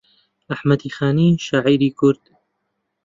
ئەحمەدی 0.51 0.91
خانی 0.97 1.29
شاعیری 1.47 1.89
کورد 1.99 2.23